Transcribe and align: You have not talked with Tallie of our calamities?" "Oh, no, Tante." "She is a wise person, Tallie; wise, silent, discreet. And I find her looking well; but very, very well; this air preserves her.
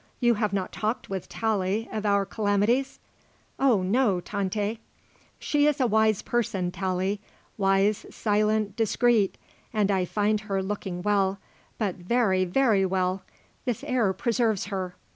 You 0.19 0.33
have 0.33 0.51
not 0.51 0.71
talked 0.71 1.11
with 1.11 1.29
Tallie 1.29 1.87
of 1.91 2.07
our 2.07 2.25
calamities?" 2.25 2.97
"Oh, 3.59 3.83
no, 3.83 4.19
Tante." 4.19 4.79
"She 5.37 5.67
is 5.67 5.79
a 5.79 5.85
wise 5.85 6.23
person, 6.23 6.71
Tallie; 6.71 7.21
wise, 7.55 8.07
silent, 8.09 8.75
discreet. 8.75 9.37
And 9.71 9.91
I 9.91 10.05
find 10.05 10.39
her 10.41 10.63
looking 10.63 11.03
well; 11.03 11.37
but 11.77 11.97
very, 11.97 12.45
very 12.45 12.83
well; 12.83 13.21
this 13.65 13.83
air 13.83 14.11
preserves 14.11 14.65
her. 14.73 14.95